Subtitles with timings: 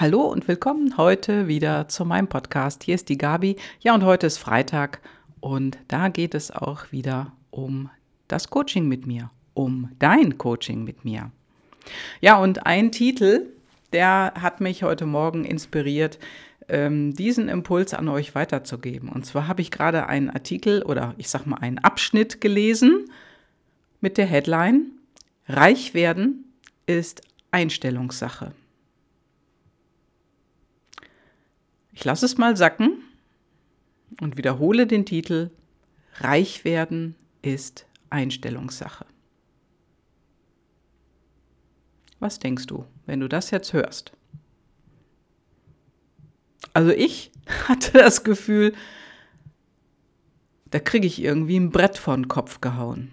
[0.00, 2.84] Hallo und willkommen heute wieder zu meinem Podcast.
[2.84, 3.56] Hier ist die Gabi.
[3.80, 5.02] Ja, und heute ist Freitag
[5.40, 7.90] und da geht es auch wieder um
[8.26, 11.30] das Coaching mit mir, um dein Coaching mit mir.
[12.22, 13.50] Ja, und ein Titel,
[13.92, 16.18] der hat mich heute Morgen inspiriert,
[16.70, 19.10] ähm, diesen Impuls an euch weiterzugeben.
[19.10, 23.04] Und zwar habe ich gerade einen Artikel oder ich sag mal einen Abschnitt gelesen
[24.00, 24.92] mit der Headline
[25.46, 26.46] Reich werden
[26.86, 27.20] ist
[27.50, 28.54] Einstellungssache.
[31.92, 33.02] Ich lasse es mal sacken
[34.20, 35.50] und wiederhole den Titel
[36.14, 39.06] Reich werden ist Einstellungssache.
[42.18, 44.12] Was denkst du, wenn du das jetzt hörst?
[46.74, 47.32] Also ich
[47.68, 48.74] hatte das Gefühl,
[50.70, 53.10] da kriege ich irgendwie ein Brett vor den Kopf gehauen.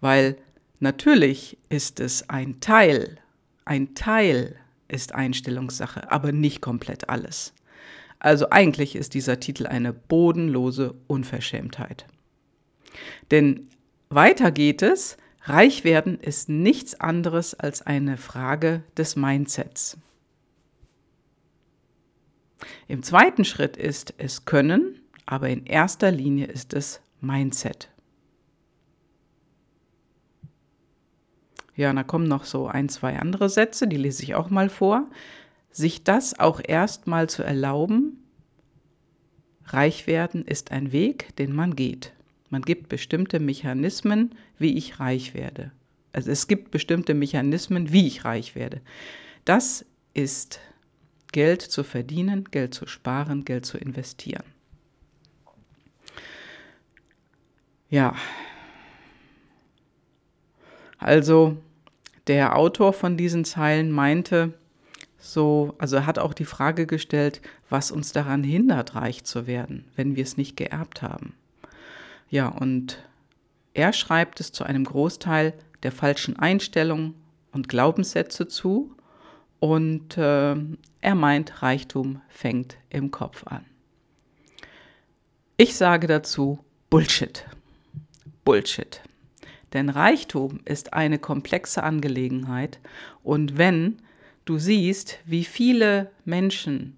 [0.00, 0.38] Weil
[0.78, 3.18] natürlich ist es ein Teil,
[3.64, 4.56] ein Teil
[4.88, 7.54] ist Einstellungssache, aber nicht komplett alles.
[8.18, 12.06] Also eigentlich ist dieser Titel eine bodenlose Unverschämtheit.
[13.30, 13.68] Denn
[14.08, 19.98] weiter geht es, reich werden ist nichts anderes als eine Frage des Mindsets.
[22.88, 27.90] Im zweiten Schritt ist es Können, aber in erster Linie ist es Mindset.
[31.76, 35.06] Ja, da kommen noch so ein, zwei andere Sätze, die lese ich auch mal vor.
[35.70, 38.24] Sich das auch erst mal zu erlauben,
[39.66, 42.12] reich werden ist ein Weg, den man geht.
[42.48, 45.70] Man gibt bestimmte Mechanismen, wie ich reich werde.
[46.12, 48.80] Also es gibt bestimmte Mechanismen, wie ich reich werde.
[49.44, 50.60] Das ist
[51.32, 54.44] Geld zu verdienen, Geld zu sparen, Geld zu investieren.
[57.90, 58.14] Ja.
[60.98, 61.58] Also
[62.26, 64.54] der Autor von diesen Zeilen meinte,
[65.18, 69.84] so, also er hat auch die Frage gestellt, was uns daran hindert, reich zu werden,
[69.96, 71.34] wenn wir es nicht geerbt haben.
[72.28, 72.98] Ja, und
[73.74, 77.14] er schreibt es zu einem Großteil der falschen Einstellungen
[77.52, 78.94] und Glaubenssätze zu
[79.60, 80.56] und äh,
[81.00, 83.64] er meint, Reichtum fängt im Kopf an.
[85.56, 86.58] Ich sage dazu
[86.90, 87.46] Bullshit.
[88.44, 89.00] Bullshit.
[89.76, 92.80] Denn Reichtum ist eine komplexe Angelegenheit
[93.22, 93.98] und wenn
[94.46, 96.96] du siehst, wie viele Menschen,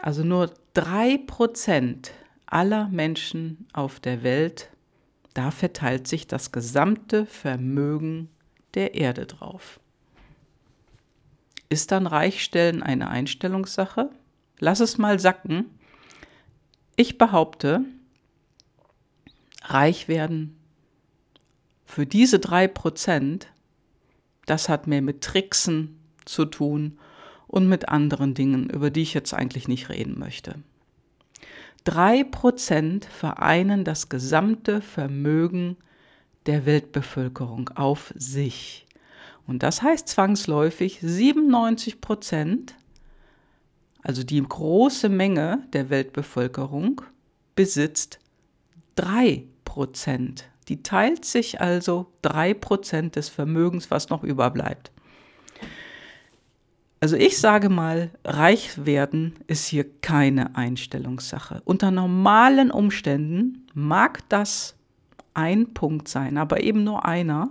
[0.00, 2.12] also nur drei Prozent
[2.46, 4.70] aller Menschen auf der Welt,
[5.34, 8.30] da verteilt sich das gesamte Vermögen
[8.72, 9.78] der Erde drauf.
[11.68, 14.08] Ist dann Reichstellen eine Einstellungssache?
[14.60, 15.66] Lass es mal sacken.
[16.96, 17.84] Ich behaupte,
[19.64, 20.56] reich werden
[21.92, 23.48] für diese drei Prozent,
[24.46, 26.98] das hat mehr mit Tricksen zu tun
[27.48, 30.54] und mit anderen Dingen, über die ich jetzt eigentlich nicht reden möchte.
[31.84, 35.76] Drei Prozent vereinen das gesamte Vermögen
[36.46, 38.86] der Weltbevölkerung auf sich.
[39.46, 42.74] Und das heißt zwangsläufig 97 Prozent,
[44.02, 47.02] also die große Menge der Weltbevölkerung,
[47.54, 48.18] besitzt
[48.94, 54.92] drei Prozent die teilt sich also 3% des Vermögens, was noch überbleibt.
[57.00, 61.60] Also ich sage mal, reich werden ist hier keine Einstellungssache.
[61.64, 64.76] Unter normalen Umständen mag das
[65.34, 67.50] ein Punkt sein, aber eben nur einer,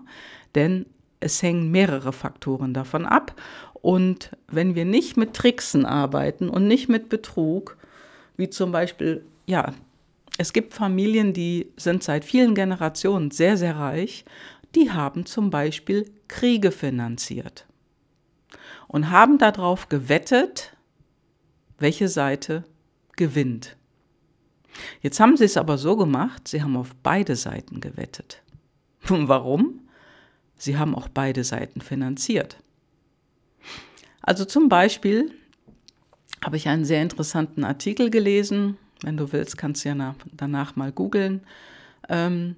[0.56, 0.86] denn
[1.20, 3.36] es hängen mehrere Faktoren davon ab.
[3.74, 7.78] Und wenn wir nicht mit Tricksen arbeiten und nicht mit Betrug,
[8.38, 9.74] wie zum Beispiel ja,
[10.38, 14.26] es gibt Familien, die sind seit vielen Generationen sehr, sehr reich.
[14.76, 17.66] Die haben zum Beispiel Kriege finanziert
[18.88, 20.76] und haben darauf gewettet,
[21.78, 22.64] welche Seite
[23.16, 23.78] gewinnt.
[25.02, 28.42] Jetzt haben sie es aber so gemacht, sie haben auf beide Seiten gewettet.
[29.08, 29.82] Warum?
[30.56, 32.58] Sie haben auch beide Seiten finanziert.
[34.22, 35.32] Also zum Beispiel
[36.44, 40.76] habe ich einen sehr interessanten Artikel gelesen wenn du willst, kannst du ja nach, danach
[40.76, 41.42] mal googeln,
[42.10, 42.56] ähm,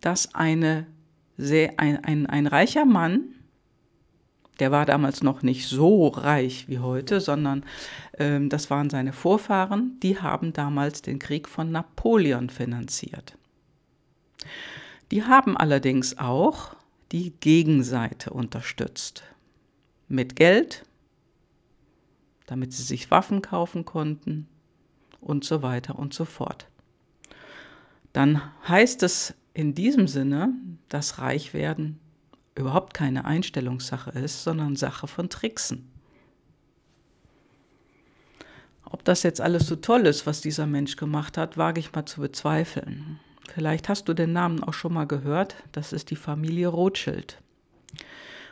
[0.00, 0.86] dass eine
[1.36, 3.34] sehr, ein, ein, ein reicher Mann,
[4.58, 7.64] der war damals noch nicht so reich wie heute, sondern
[8.18, 13.36] ähm, das waren seine Vorfahren, die haben damals den Krieg von Napoleon finanziert.
[15.10, 16.76] Die haben allerdings auch
[17.10, 19.24] die Gegenseite unterstützt.
[20.08, 20.84] Mit Geld,
[22.46, 24.48] damit sie sich Waffen kaufen konnten,
[25.20, 26.66] und so weiter und so fort.
[28.12, 30.52] Dann heißt es in diesem Sinne,
[30.88, 31.98] dass Reichwerden
[32.54, 35.90] überhaupt keine Einstellungssache ist, sondern Sache von Tricksen.
[38.84, 42.06] Ob das jetzt alles so toll ist, was dieser Mensch gemacht hat, wage ich mal
[42.06, 43.20] zu bezweifeln.
[43.52, 45.56] Vielleicht hast du den Namen auch schon mal gehört.
[45.72, 47.38] Das ist die Familie Rothschild.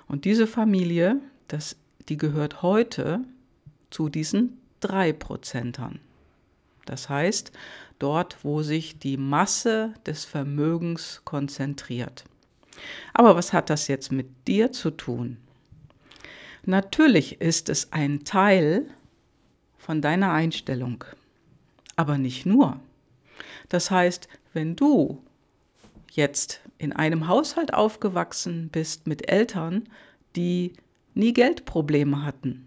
[0.06, 1.76] Und diese Familie, das,
[2.08, 3.20] die gehört heute
[3.90, 6.00] zu diesen drei Prozentern.
[6.88, 7.52] Das heißt,
[7.98, 12.24] dort, wo sich die Masse des Vermögens konzentriert.
[13.12, 15.36] Aber was hat das jetzt mit dir zu tun?
[16.64, 18.86] Natürlich ist es ein Teil
[19.76, 21.04] von deiner Einstellung,
[21.96, 22.80] aber nicht nur.
[23.68, 25.22] Das heißt, wenn du
[26.12, 29.88] jetzt in einem Haushalt aufgewachsen bist mit Eltern,
[30.36, 30.72] die
[31.14, 32.66] nie Geldprobleme hatten,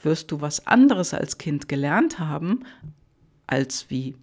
[0.00, 2.64] wirst du was anderes als Kind gelernt haben,
[3.48, 4.14] als wie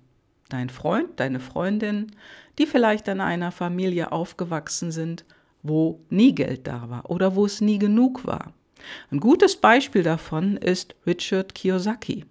[0.48, 2.14] dein Freund, deine Freundin,
[2.58, 5.26] die vielleicht in einer Familie aufgewachsen sind,
[5.64, 8.54] wo nie Geld da war oder wo es nie genug war.
[9.12, 12.26] Ein gutes Beispiel davon ist Richard Kiyosaki.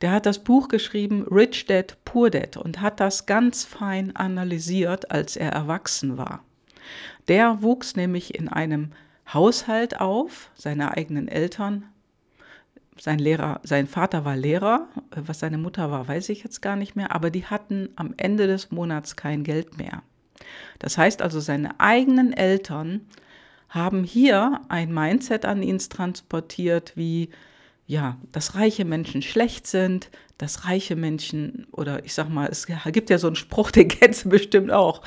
[0.00, 5.10] Der hat das Buch geschrieben Rich Dad, Poor Dad und hat das ganz fein analysiert,
[5.10, 6.42] als er erwachsen war.
[7.28, 8.92] Der wuchs nämlich in einem
[9.32, 11.84] Haushalt auf, seine eigenen Eltern.
[13.00, 16.96] Sein Lehrer, sein Vater war Lehrer, was seine Mutter war, weiß ich jetzt gar nicht
[16.96, 20.02] mehr, aber die hatten am Ende des Monats kein Geld mehr.
[20.78, 23.02] Das heißt also, seine eigenen Eltern
[23.68, 27.30] haben hier ein Mindset an ihn transportiert, wie
[27.86, 33.10] ja, dass reiche Menschen schlecht sind, dass reiche Menschen, oder ich sag mal, es gibt
[33.10, 35.02] ja so einen Spruch, den kennst du bestimmt auch.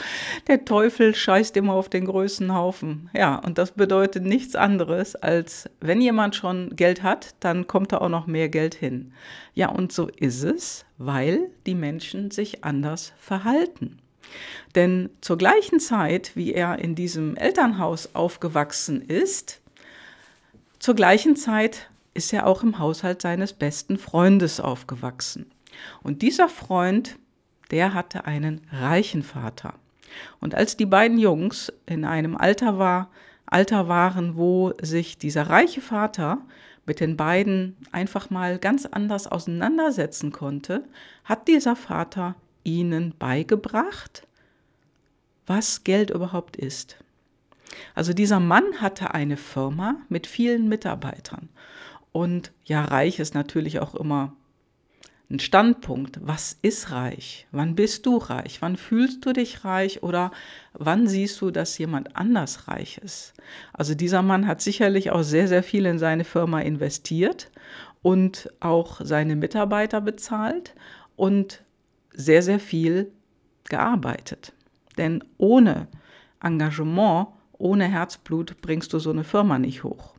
[0.47, 3.09] Der Teufel scheißt immer auf den größten Haufen.
[3.13, 7.99] Ja, und das bedeutet nichts anderes, als wenn jemand schon Geld hat, dann kommt da
[7.99, 9.13] auch noch mehr Geld hin.
[9.53, 13.99] Ja, und so ist es, weil die Menschen sich anders verhalten.
[14.75, 19.61] Denn zur gleichen Zeit, wie er in diesem Elternhaus aufgewachsen ist,
[20.79, 25.49] zur gleichen Zeit ist er auch im Haushalt seines besten Freundes aufgewachsen.
[26.03, 27.17] Und dieser Freund,
[27.71, 29.75] der hatte einen reichen Vater.
[30.39, 33.09] Und als die beiden Jungs in einem Alter, war,
[33.45, 36.39] Alter waren, wo sich dieser reiche Vater
[36.85, 40.83] mit den beiden einfach mal ganz anders auseinandersetzen konnte,
[41.23, 44.27] hat dieser Vater ihnen beigebracht,
[45.47, 46.97] was Geld überhaupt ist.
[47.95, 51.47] Also dieser Mann hatte eine Firma mit vielen Mitarbeitern
[52.11, 54.33] und ja, reich ist natürlich auch immer
[55.29, 56.19] ein Standpunkt.
[56.21, 57.47] Was ist reich?
[57.51, 58.61] Wann bist du reich?
[58.61, 60.03] Wann fühlst du dich reich?
[60.03, 60.31] Oder
[60.73, 63.33] wann siehst du, dass jemand anders reich ist?
[63.71, 67.49] Also dieser Mann hat sicherlich auch sehr, sehr viel in seine Firma investiert
[68.01, 70.75] und auch seine Mitarbeiter bezahlt
[71.15, 71.63] und
[72.13, 73.11] sehr, sehr viel
[73.69, 74.51] gearbeitet.
[74.97, 75.87] Denn ohne
[76.43, 80.15] Engagement, ohne Herzblut bringst du so eine Firma nicht hoch.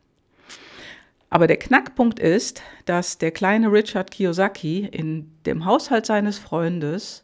[1.33, 7.23] Aber der Knackpunkt ist, dass der kleine Richard Kiyosaki in dem Haushalt seines Freundes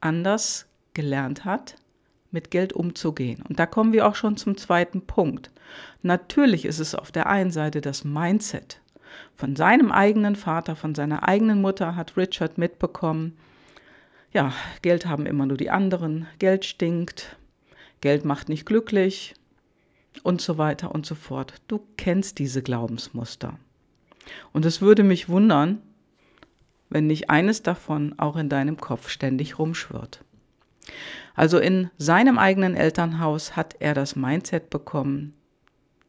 [0.00, 1.76] anders gelernt hat,
[2.30, 3.44] mit Geld umzugehen.
[3.46, 5.50] Und da kommen wir auch schon zum zweiten Punkt.
[6.00, 8.80] Natürlich ist es auf der einen Seite das Mindset.
[9.34, 13.36] Von seinem eigenen Vater, von seiner eigenen Mutter hat Richard mitbekommen,
[14.32, 17.36] ja, Geld haben immer nur die anderen, Geld stinkt,
[18.00, 19.34] Geld macht nicht glücklich,
[20.24, 21.54] und so weiter und so fort.
[21.68, 23.58] Du kennst diese Glaubensmuster.
[24.52, 25.82] Und es würde mich wundern,
[26.88, 30.24] wenn nicht eines davon auch in deinem Kopf ständig rumschwirrt.
[31.34, 35.34] Also in seinem eigenen Elternhaus hat er das Mindset bekommen,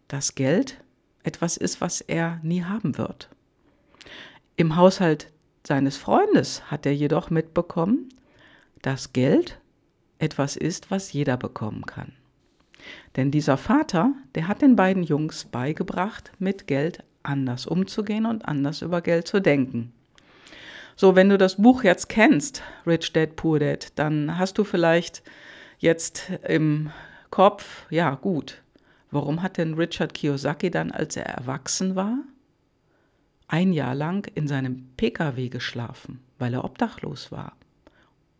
[0.07, 0.81] dass Geld
[1.23, 3.29] etwas ist, was er nie haben wird.
[4.55, 5.31] Im Haushalt
[5.65, 8.09] seines Freundes hat er jedoch mitbekommen,
[8.81, 9.59] dass Geld
[10.19, 12.13] etwas ist, was jeder bekommen kann.
[13.15, 18.81] Denn dieser Vater, der hat den beiden Jungs beigebracht, mit Geld anders umzugehen und anders
[18.81, 19.93] über Geld zu denken.
[20.95, 25.21] So, wenn du das Buch jetzt kennst, Rich Dad Poor Dad, dann hast du vielleicht
[25.77, 26.89] jetzt im
[27.29, 28.63] Kopf, ja gut,
[29.11, 32.17] warum hat denn Richard Kiyosaki dann, als er erwachsen war,
[33.47, 37.55] ein Jahr lang in seinem Pkw geschlafen, weil er obdachlos war?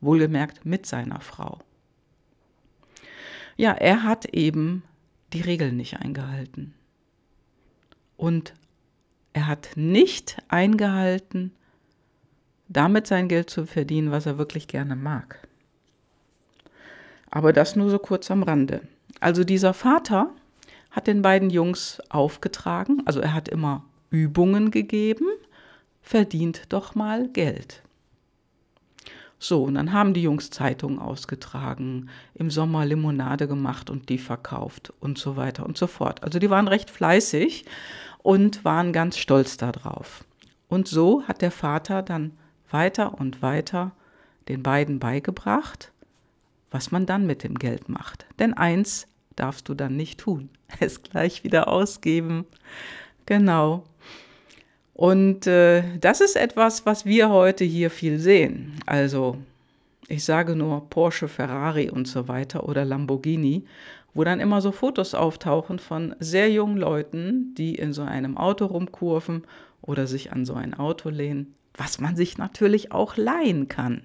[0.02, 1.60] Wohlgemerkt mit seiner Frau.
[3.58, 4.84] Ja, er hat eben
[5.34, 6.74] die Regeln nicht eingehalten.
[8.16, 8.54] Und
[9.34, 11.52] er hat nicht eingehalten,
[12.70, 15.48] damit sein Geld zu verdienen, was er wirklich gerne mag.
[17.30, 18.82] Aber das nur so kurz am Rande.
[19.20, 20.32] Also dieser Vater
[20.92, 25.28] hat den beiden Jungs aufgetragen, also er hat immer Übungen gegeben,
[26.02, 27.84] verdient doch mal Geld.
[29.40, 34.92] So, und dann haben die Jungs Zeitungen ausgetragen, im Sommer Limonade gemacht und die verkauft
[35.00, 36.24] und so weiter und so fort.
[36.24, 37.66] Also die waren recht fleißig
[38.24, 40.26] und waren ganz stolz darauf.
[40.68, 42.34] Und so hat der Vater dann
[42.70, 43.92] weiter und weiter
[44.48, 45.92] den beiden beigebracht,
[46.72, 48.26] was man dann mit dem Geld macht.
[48.40, 52.46] Denn eins darfst du dann nicht tun, es gleich wieder ausgeben.
[53.26, 53.84] Genau.
[54.98, 58.74] Und äh, das ist etwas, was wir heute hier viel sehen.
[58.88, 59.38] Also
[60.08, 63.64] ich sage nur Porsche, Ferrari und so weiter oder Lamborghini,
[64.16, 68.66] wo dann immer so Fotos auftauchen von sehr jungen Leuten, die in so einem Auto
[68.66, 69.44] rumkurven
[69.84, 74.02] oder sich an so ein Auto lehnen, was man sich natürlich auch leihen kann.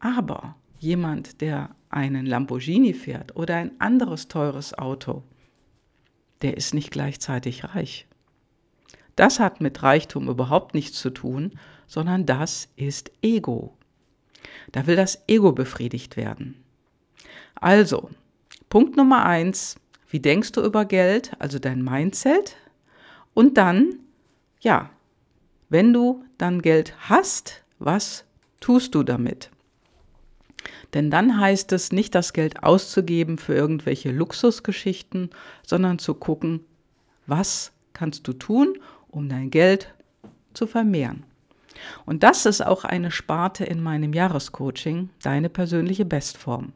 [0.00, 5.22] Aber jemand, der einen Lamborghini fährt oder ein anderes teures Auto,
[6.42, 8.06] der ist nicht gleichzeitig reich.
[9.16, 11.52] Das hat mit Reichtum überhaupt nichts zu tun,
[11.86, 13.76] sondern das ist Ego.
[14.72, 16.62] Da will das Ego befriedigt werden.
[17.54, 18.10] Also,
[18.68, 19.76] Punkt Nummer eins,
[20.08, 22.56] wie denkst du über Geld, also dein Mindset?
[23.34, 24.00] Und dann,
[24.60, 24.90] ja,
[25.68, 28.24] wenn du dann Geld hast, was
[28.60, 29.50] tust du damit?
[30.94, 35.30] Denn dann heißt es nicht das Geld auszugeben für irgendwelche Luxusgeschichten,
[35.66, 36.60] sondern zu gucken,
[37.26, 38.78] was kannst du tun,
[39.14, 39.94] um dein Geld
[40.52, 41.24] zu vermehren.
[42.06, 46.72] Und das ist auch eine Sparte in meinem Jahrescoaching, deine persönliche Bestform.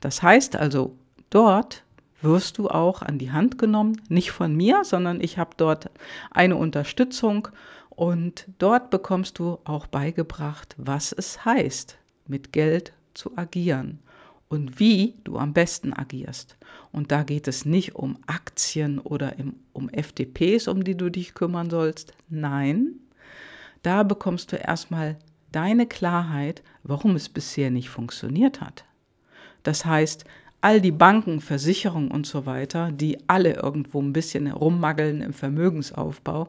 [0.00, 0.96] Das heißt also,
[1.30, 1.82] dort
[2.22, 5.90] wirst du auch an die Hand genommen, nicht von mir, sondern ich habe dort
[6.30, 7.48] eine Unterstützung
[7.90, 14.00] und dort bekommst du auch beigebracht, was es heißt, mit Geld zu agieren
[14.48, 16.56] und wie du am besten agierst.
[16.92, 19.34] Und da geht es nicht um Aktien oder
[19.72, 22.12] um FDPs, um die du dich kümmern sollst.
[22.28, 22.94] Nein,
[23.82, 25.16] da bekommst du erstmal
[25.52, 28.84] deine Klarheit, warum es bisher nicht funktioniert hat.
[29.62, 30.24] Das heißt,
[30.60, 36.48] all die Banken, Versicherungen und so weiter, die alle irgendwo ein bisschen rummaggeln im Vermögensaufbau,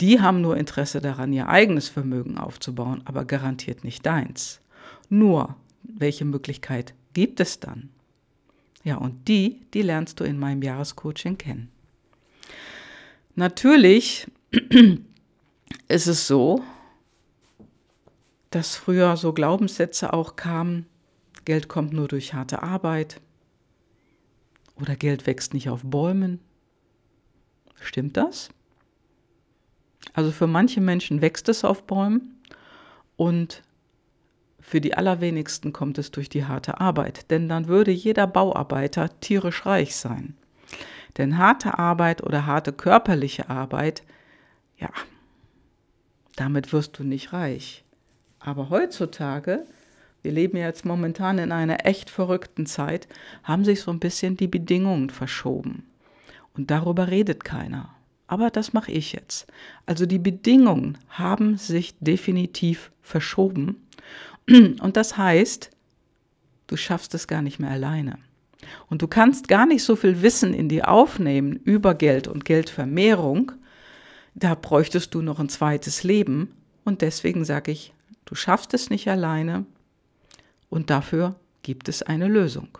[0.00, 4.60] die haben nur Interesse daran, ihr eigenes Vermögen aufzubauen, aber garantiert nicht deins.
[5.08, 7.90] Nur, welche Möglichkeit gibt es dann?
[8.88, 11.70] Ja, und die, die lernst du in meinem Jahrescoaching kennen.
[13.34, 14.26] Natürlich
[15.88, 16.62] ist es so,
[18.48, 20.86] dass früher so Glaubenssätze auch kamen,
[21.44, 23.20] Geld kommt nur durch harte Arbeit
[24.76, 26.40] oder Geld wächst nicht auf Bäumen.
[27.82, 28.48] Stimmt das?
[30.14, 32.40] Also für manche Menschen wächst es auf Bäumen
[33.18, 33.62] und
[34.68, 39.64] für die allerwenigsten kommt es durch die harte Arbeit, denn dann würde jeder Bauarbeiter tierisch
[39.64, 40.34] reich sein.
[41.16, 44.02] Denn harte Arbeit oder harte körperliche Arbeit,
[44.76, 44.90] ja,
[46.36, 47.82] damit wirst du nicht reich.
[48.40, 49.64] Aber heutzutage,
[50.20, 53.08] wir leben ja jetzt momentan in einer echt verrückten Zeit,
[53.44, 55.86] haben sich so ein bisschen die Bedingungen verschoben.
[56.54, 57.94] Und darüber redet keiner.
[58.26, 59.46] Aber das mache ich jetzt.
[59.86, 63.76] Also die Bedingungen haben sich definitiv verschoben
[64.48, 65.70] und das heißt,
[66.66, 68.18] du schaffst es gar nicht mehr alleine.
[68.88, 73.52] Und du kannst gar nicht so viel Wissen in dir aufnehmen über Geld und Geldvermehrung.
[74.34, 76.54] Da bräuchtest du noch ein zweites Leben.
[76.84, 77.92] Und deswegen sage ich,
[78.24, 79.64] du schaffst es nicht alleine.
[80.70, 82.78] Und dafür gibt es eine Lösung.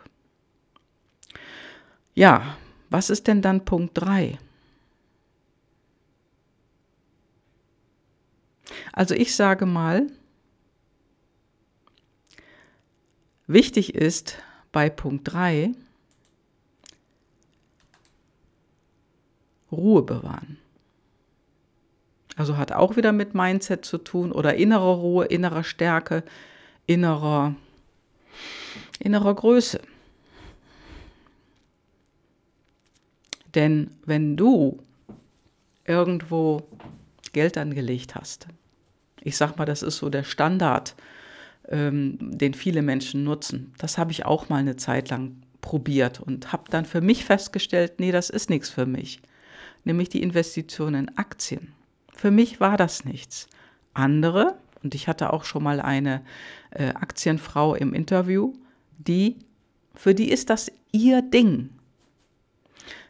[2.14, 2.56] Ja,
[2.90, 4.38] was ist denn dann Punkt 3?
[8.92, 10.08] Also ich sage mal,
[13.48, 14.36] Wichtig ist
[14.72, 15.72] bei Punkt 3
[19.72, 20.58] Ruhe bewahren.
[22.36, 26.24] Also hat auch wieder mit Mindset zu tun oder innerer Ruhe, innerer Stärke,
[26.86, 27.54] innerer,
[28.98, 29.80] innerer Größe.
[33.54, 34.78] Denn wenn du
[35.86, 36.68] irgendwo
[37.32, 38.46] Geld angelegt hast,
[39.22, 40.94] ich sag mal, das ist so der Standard
[41.68, 43.72] ähm, den viele Menschen nutzen.
[43.78, 47.94] Das habe ich auch mal eine Zeit lang probiert und habe dann für mich festgestellt,
[47.98, 49.20] nee, das ist nichts für mich.
[49.84, 51.72] Nämlich die Investition in Aktien.
[52.14, 53.48] Für mich war das nichts.
[53.94, 56.22] Andere, und ich hatte auch schon mal eine
[56.70, 58.54] äh, Aktienfrau im Interview,
[58.98, 59.36] die,
[59.94, 61.70] für die ist das ihr Ding.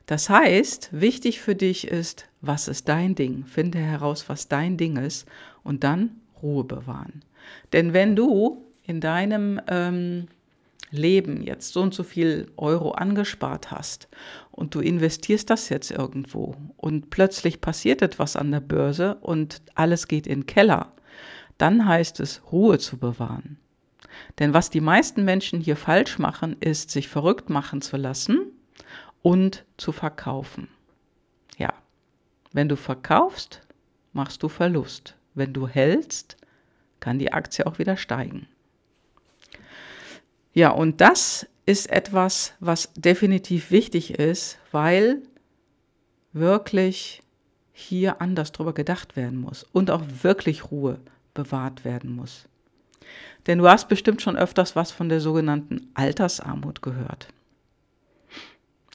[0.07, 3.45] Das heißt, wichtig für dich ist, was ist dein Ding?
[3.45, 5.29] Finde heraus, was dein Ding ist
[5.63, 7.23] und dann Ruhe bewahren.
[7.73, 10.29] Denn wenn du in deinem ähm,
[10.91, 14.09] Leben jetzt so und so viel Euro angespart hast
[14.51, 20.09] und du investierst das jetzt irgendwo und plötzlich passiert etwas an der Börse und alles
[20.09, 20.93] geht in den Keller,
[21.59, 23.59] dann heißt es Ruhe zu bewahren.
[24.39, 28.53] Denn was die meisten Menschen hier falsch machen, ist, sich verrückt machen zu lassen
[29.23, 30.69] und zu verkaufen.
[31.59, 31.75] Ja,
[32.53, 33.61] wenn du verkaufst,
[34.13, 35.17] machst du Verlust.
[35.35, 36.37] Wenn du hältst,
[37.01, 38.47] kann die Aktie auch wieder steigen.
[40.53, 45.23] Ja, und das ist etwas, was definitiv wichtig ist, weil
[46.33, 47.23] wirklich
[47.73, 50.99] hier anders drüber gedacht werden muss und auch wirklich Ruhe
[51.35, 52.47] bewahrt werden muss.
[53.47, 57.29] Denn du hast bestimmt schon öfters was von der sogenannten Altersarmut gehört.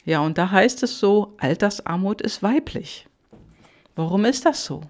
[0.06, 3.08] Ja, und da heißt es so, Altersarmut ist weiblich.
[3.96, 4.82] Warum ist das so?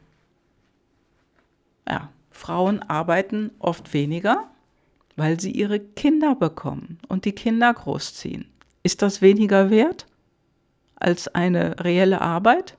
[1.87, 4.49] Ja, Frauen arbeiten oft weniger,
[5.15, 8.45] weil sie ihre Kinder bekommen und die Kinder großziehen.
[8.81, 10.07] Ist das weniger wert
[10.95, 12.75] als eine reelle Arbeit?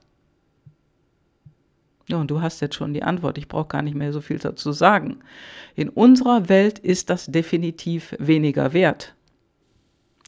[2.07, 3.37] Ja, und du hast jetzt schon die Antwort.
[3.37, 5.21] Ich brauche gar nicht mehr so viel dazu sagen.
[5.73, 9.15] In unserer Welt ist das definitiv weniger wert.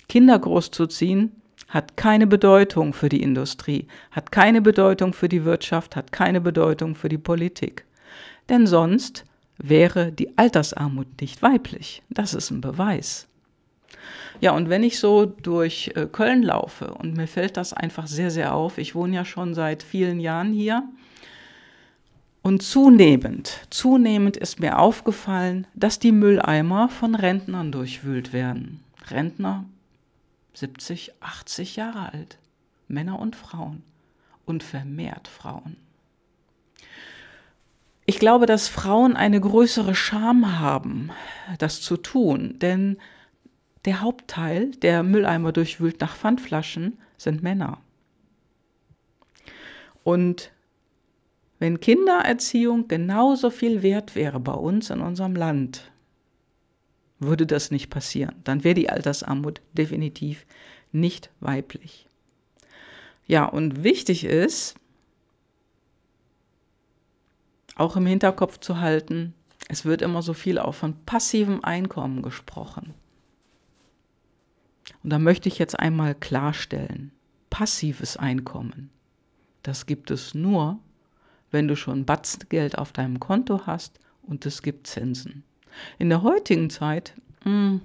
[0.10, 1.34] Kinder großzuziehen
[1.68, 6.96] hat keine Bedeutung für die Industrie, hat keine Bedeutung für die Wirtschaft, hat keine Bedeutung
[6.96, 7.86] für die Politik.
[8.50, 9.26] Denn sonst
[9.58, 12.04] wäre die Altersarmut nicht weiblich.
[12.10, 13.28] Das ist ein Beweis.
[14.40, 18.30] Ja, und wenn ich so durch äh, Köln laufe und mir fällt das einfach sehr,
[18.30, 20.84] sehr auf, ich wohne ja schon seit vielen Jahren hier,
[22.44, 28.80] und zunehmend, zunehmend ist mir aufgefallen, dass die Mülleimer von Rentnern durchwühlt werden.
[29.10, 29.66] Rentner
[30.54, 32.38] 70, 80 Jahre alt,
[32.88, 33.84] Männer und Frauen
[34.46, 35.76] und vermehrt Frauen.
[38.10, 41.12] Ich glaube, dass Frauen eine größere Scham haben,
[41.60, 42.98] das zu tun, denn
[43.84, 47.82] der Hauptteil der Mülleimer durchwühlt nach Pfandflaschen sind Männer.
[50.06, 50.54] Und
[51.60, 55.92] wenn Kindererziehung genauso viel wert wäre bei uns in unserem Land,
[57.20, 58.36] würde das nicht passieren.
[58.46, 60.46] Dann wäre die Altersarmut definitiv
[60.94, 62.08] nicht weiblich.
[63.26, 64.76] Ja, und wichtig ist,
[67.78, 69.34] auch im Hinterkopf zu halten,
[69.70, 72.94] es wird immer so viel auch von passivem Einkommen gesprochen.
[75.04, 77.12] Und da möchte ich jetzt einmal klarstellen,
[77.50, 78.90] passives Einkommen,
[79.64, 80.80] das gibt es nur,
[81.52, 85.44] wenn du schon Batzengeld auf deinem Konto hast und es gibt Zinsen.
[85.98, 87.14] In der heutigen Zeit,
[87.44, 87.82] mh, hm,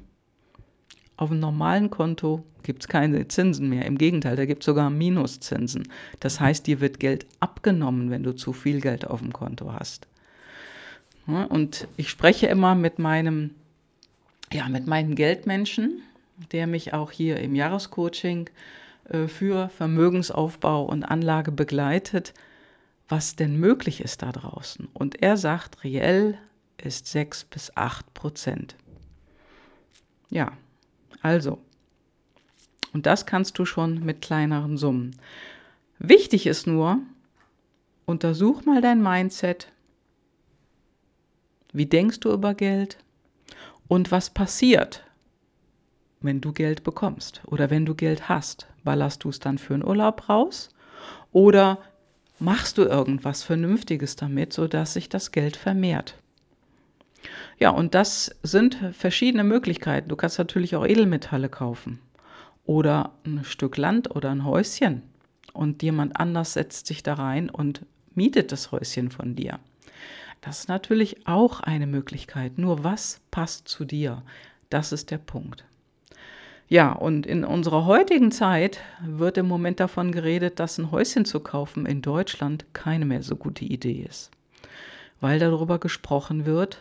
[1.17, 3.87] auf einem normalen Konto gibt es keine Zinsen mehr.
[3.87, 5.89] Im Gegenteil, da gibt es sogar Minuszinsen.
[6.21, 10.07] Das heißt, dir wird Geld abgenommen, wenn du zu viel Geld auf dem Konto hast.
[11.27, 13.51] Und ich spreche immer mit meinem,
[14.53, 16.03] ja, mit meinen Geldmenschen,
[16.51, 18.51] der mich auch hier im Jahrescoaching
[19.09, 22.35] äh, für Vermögensaufbau und Anlage begleitet
[23.13, 24.89] was denn möglich ist da draußen.
[24.95, 26.39] Und er sagt, reell
[26.79, 28.75] ist 6 bis 8 Prozent.
[30.31, 30.53] Ja,
[31.21, 31.59] also.
[32.93, 35.17] Und das kannst du schon mit kleineren Summen.
[35.99, 36.99] Wichtig ist nur,
[38.07, 39.69] untersuch mal dein Mindset.
[41.73, 42.99] Wie denkst du über Geld?
[43.89, 45.05] Und was passiert,
[46.21, 48.67] wenn du Geld bekommst oder wenn du Geld hast?
[48.85, 50.71] Ballerst du es dann für einen Urlaub raus?
[51.33, 51.79] Oder
[52.39, 56.17] machst du irgendwas Vernünftiges damit, sodass sich das Geld vermehrt.
[57.59, 60.09] Ja, und das sind verschiedene Möglichkeiten.
[60.09, 62.01] Du kannst natürlich auch Edelmetalle kaufen
[62.73, 65.03] oder ein Stück Land oder ein Häuschen
[65.53, 69.61] und jemand anders setzt sich da rein und mietet das Häuschen von dir.
[70.41, 72.57] Das ist natürlich auch eine Möglichkeit.
[72.57, 74.23] Nur was passt zu dir?
[74.71, 75.67] Das ist der Punkt.
[76.67, 81.41] Ja, und in unserer heutigen Zeit wird im Moment davon geredet, dass ein Häuschen zu
[81.41, 84.31] kaufen in Deutschland keine mehr so gute Idee ist,
[85.21, 86.79] weil darüber gesprochen wird,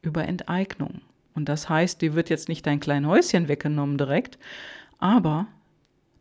[0.00, 1.02] über Enteignung.
[1.34, 4.38] Und das heißt, dir wird jetzt nicht dein kleines Häuschen weggenommen direkt,
[4.98, 5.46] aber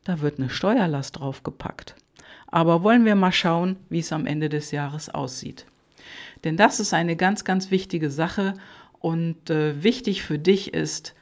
[0.03, 1.95] da wird eine Steuerlast draufgepackt.
[2.47, 5.65] Aber wollen wir mal schauen, wie es am Ende des Jahres aussieht.
[6.43, 8.53] Denn das ist eine ganz, ganz wichtige Sache
[8.99, 11.13] und äh, wichtig für dich ist,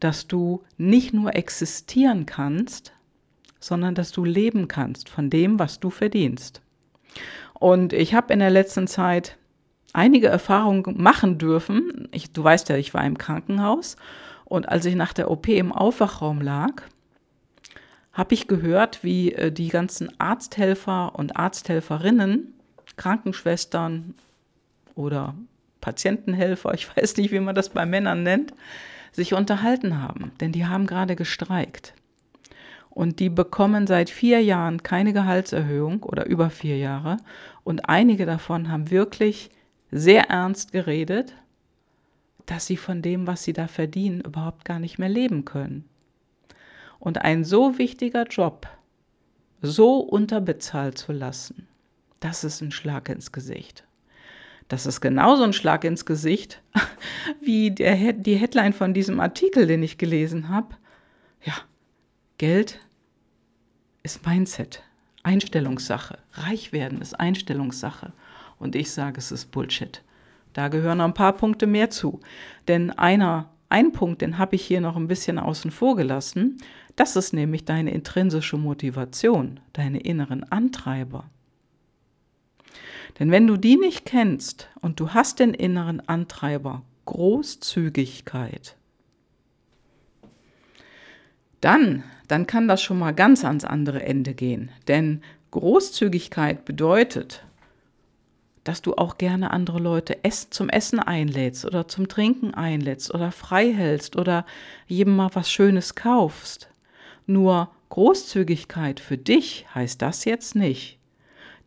[0.00, 2.92] dass du nicht nur existieren kannst,
[3.58, 6.60] sondern dass du leben kannst von dem, was du verdienst.
[7.54, 9.38] Und ich habe in der letzten Zeit
[9.94, 12.08] einige Erfahrungen machen dürfen.
[12.12, 13.96] Ich, du weißt ja, ich war im Krankenhaus
[14.46, 16.82] und als ich nach der OP im Aufwachraum lag,
[18.12, 22.54] habe ich gehört, wie äh, die ganzen Arzthelfer und Arzthelferinnen,
[22.96, 24.14] Krankenschwestern
[24.94, 25.34] oder
[25.80, 28.54] Patientenhelfer, ich weiß nicht, wie man das bei Männern nennt,
[29.12, 31.94] sich unterhalten haben, denn die haben gerade gestreikt.
[32.90, 37.18] Und die bekommen seit vier Jahren keine Gehaltserhöhung oder über vier Jahre.
[37.62, 39.50] Und einige davon haben wirklich
[39.90, 41.34] sehr ernst geredet
[42.46, 45.84] dass sie von dem, was sie da verdienen, überhaupt gar nicht mehr leben können.
[46.98, 48.68] Und ein so wichtiger Job
[49.60, 51.66] so unterbezahlt zu lassen,
[52.20, 53.84] das ist ein Schlag ins Gesicht.
[54.68, 56.62] Das ist genauso ein Schlag ins Gesicht
[57.40, 60.74] wie der, die Headline von diesem Artikel, den ich gelesen habe.
[61.42, 61.54] Ja,
[62.38, 62.80] Geld
[64.02, 64.82] ist Mindset,
[65.22, 66.18] Einstellungssache.
[66.32, 68.12] Reich werden ist Einstellungssache.
[68.58, 70.02] Und ich sage, es ist Bullshit.
[70.56, 72.20] Da gehören ein paar Punkte mehr zu.
[72.66, 76.56] Denn einer, ein Punkt, den habe ich hier noch ein bisschen außen vor gelassen.
[76.96, 81.28] Das ist nämlich deine intrinsische Motivation, deine inneren Antreiber.
[83.18, 88.76] Denn wenn du die nicht kennst und du hast den inneren Antreiber Großzügigkeit,
[91.60, 94.70] dann, dann kann das schon mal ganz ans andere Ende gehen.
[94.88, 97.45] Denn Großzügigkeit bedeutet,
[98.66, 100.18] dass du auch gerne andere Leute
[100.50, 104.44] zum Essen einlädst oder zum Trinken einlädst oder frei hältst oder
[104.88, 106.68] jedem mal was Schönes kaufst.
[107.26, 110.98] Nur Großzügigkeit für dich heißt das jetzt nicht.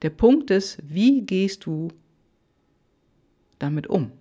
[0.02, 1.88] Der Punkt ist, wie gehst du
[3.60, 4.12] damit um?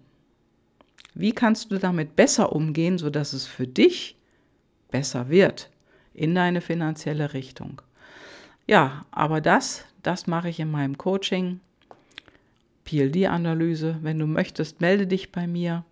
[1.14, 4.16] Wie kannst du damit besser umgehen, sodass es für dich
[4.92, 5.68] besser wird
[6.14, 7.82] in deine finanzielle Richtung?
[8.68, 11.58] Ja, aber das, das mache ich in meinem Coaching.
[12.88, 13.98] PLD-Analyse.
[14.00, 15.84] Wenn du möchtest, melde dich bei mir.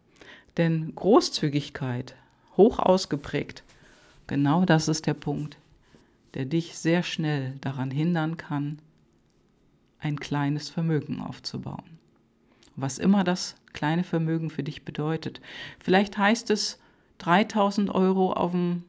[0.57, 2.15] Denn Großzügigkeit,
[2.57, 3.65] hoch ausgeprägt,
[4.27, 5.59] genau das ist der Punkt,
[6.33, 8.79] der dich sehr schnell daran hindern kann,
[9.99, 11.99] ein kleines Vermögen aufzubauen.
[12.77, 15.43] Was immer das kleine Vermögen für dich bedeutet.
[15.79, 16.79] Vielleicht heißt es
[17.19, 18.85] 3000 Euro auf dem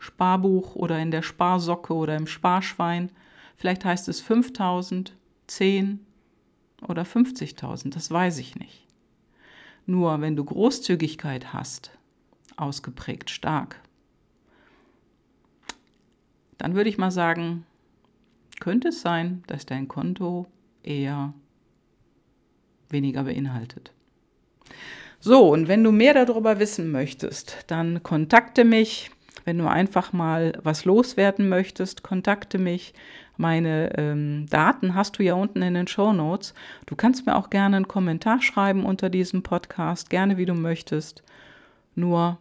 [0.00, 3.10] Sparbuch oder in der Sparsocke oder im Sparschwein.
[3.56, 5.14] Vielleicht heißt es 5000,
[5.46, 6.05] 10
[6.88, 8.86] oder 50.000, das weiß ich nicht.
[9.86, 11.90] Nur wenn du Großzügigkeit hast,
[12.56, 13.80] ausgeprägt stark,
[16.58, 17.64] dann würde ich mal sagen,
[18.60, 20.46] könnte es sein, dass dein Konto
[20.82, 21.34] eher
[22.88, 23.92] weniger beinhaltet.
[25.20, 29.10] So, und wenn du mehr darüber wissen möchtest, dann kontakte mich.
[29.44, 32.94] Wenn du einfach mal was loswerden möchtest, kontakte mich.
[33.36, 36.54] Meine ähm, Daten hast du ja unten in den Show Notes.
[36.86, 41.22] Du kannst mir auch gerne einen Kommentar schreiben unter diesem Podcast, gerne wie du möchtest.
[41.94, 42.38] Nur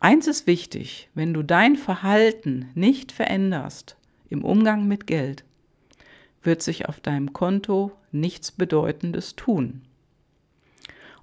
[0.00, 3.96] eins ist wichtig, wenn du dein Verhalten nicht veränderst,
[4.28, 5.44] im Umgang mit Geld
[6.42, 9.82] wird sich auf deinem Konto nichts Bedeutendes tun.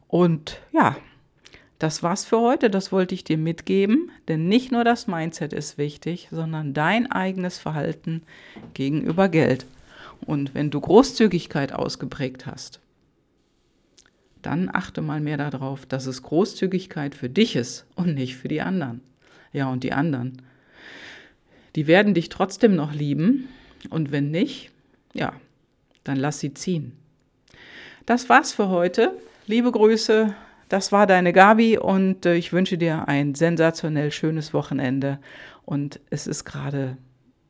[0.07, 0.95] Und ja,
[1.79, 5.77] das war's für heute, das wollte ich dir mitgeben, denn nicht nur das Mindset ist
[5.77, 8.23] wichtig, sondern dein eigenes Verhalten
[8.73, 9.65] gegenüber Geld.
[10.25, 12.79] Und wenn du Großzügigkeit ausgeprägt hast,
[14.41, 18.61] dann achte mal mehr darauf, dass es Großzügigkeit für dich ist und nicht für die
[18.61, 19.01] anderen.
[19.53, 20.41] Ja, und die anderen,
[21.75, 23.49] die werden dich trotzdem noch lieben.
[23.89, 24.71] Und wenn nicht,
[25.13, 25.33] ja,
[26.03, 26.93] dann lass sie ziehen.
[28.05, 29.17] Das war's für heute.
[29.45, 30.33] Liebe Grüße,
[30.69, 35.19] das war deine Gabi und äh, ich wünsche dir ein sensationell schönes Wochenende.
[35.65, 36.97] Und es ist gerade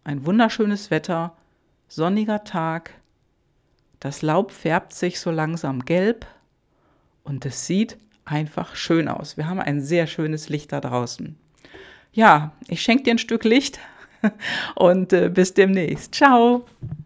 [0.03, 1.35] ein wunderschönes Wetter,
[1.87, 2.91] sonniger Tag.
[3.99, 6.25] Das Laub färbt sich so langsam gelb
[7.23, 9.37] und es sieht einfach schön aus.
[9.37, 11.37] Wir haben ein sehr schönes Licht da draußen.
[12.11, 13.79] Ja, ich schenke dir ein Stück Licht
[14.75, 16.15] und äh, bis demnächst.
[16.15, 16.65] Ciao.